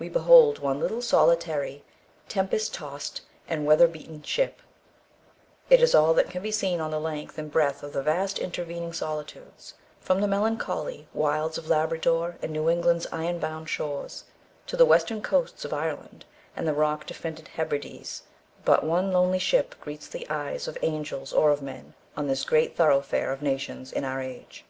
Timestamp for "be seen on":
6.42-6.90